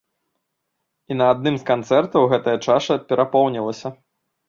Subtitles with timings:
[1.11, 3.97] І на адным з канцэртаў гэтая чаша перапоўнілася.